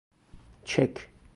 [0.65, 1.07] چک